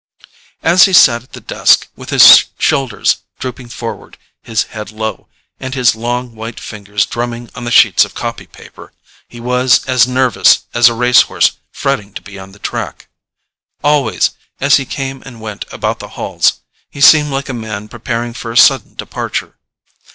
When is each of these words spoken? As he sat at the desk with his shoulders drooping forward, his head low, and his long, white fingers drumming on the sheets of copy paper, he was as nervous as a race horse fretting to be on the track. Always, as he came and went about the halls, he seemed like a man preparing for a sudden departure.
As 0.63 0.85
he 0.85 0.93
sat 0.93 1.21
at 1.21 1.33
the 1.33 1.39
desk 1.39 1.87
with 1.95 2.09
his 2.09 2.45
shoulders 2.57 3.17
drooping 3.37 3.69
forward, 3.69 4.17
his 4.41 4.63
head 4.63 4.89
low, 4.89 5.27
and 5.59 5.75
his 5.75 5.93
long, 5.95 6.33
white 6.33 6.59
fingers 6.59 7.05
drumming 7.05 7.51
on 7.53 7.65
the 7.65 7.71
sheets 7.71 8.03
of 8.03 8.15
copy 8.15 8.47
paper, 8.47 8.93
he 9.29 9.39
was 9.39 9.85
as 9.85 10.07
nervous 10.07 10.63
as 10.73 10.89
a 10.89 10.95
race 10.95 11.21
horse 11.21 11.51
fretting 11.71 12.13
to 12.15 12.21
be 12.23 12.39
on 12.39 12.51
the 12.51 12.57
track. 12.57 13.09
Always, 13.83 14.31
as 14.59 14.77
he 14.77 14.87
came 14.87 15.21
and 15.23 15.39
went 15.39 15.65
about 15.71 15.99
the 15.99 16.07
halls, 16.17 16.61
he 16.89 16.99
seemed 16.99 17.29
like 17.29 17.47
a 17.47 17.53
man 17.53 17.87
preparing 17.87 18.33
for 18.33 18.51
a 18.51 18.57
sudden 18.57 18.95
departure. 18.95 19.55